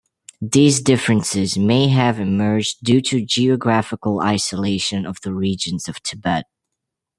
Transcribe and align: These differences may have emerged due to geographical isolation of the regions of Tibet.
These 0.41 0.81
differences 0.81 1.59
may 1.59 1.89
have 1.89 2.19
emerged 2.19 2.79
due 2.83 3.01
to 3.01 3.23
geographical 3.23 4.19
isolation 4.19 5.05
of 5.05 5.21
the 5.21 5.31
regions 5.31 5.87
of 5.87 6.01
Tibet. 6.01 6.45